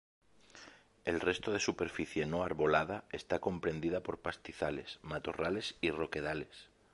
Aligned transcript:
El 1.05 1.19
resto 1.19 1.51
de 1.51 1.59
superficie 1.59 2.25
no 2.25 2.41
arbolada 2.41 3.03
está 3.11 3.37
comprendida 3.37 4.01
por 4.01 4.17
pastizales, 4.19 4.97
matorrales 5.03 5.75
y 5.79 5.91
roquedales. 5.91 6.69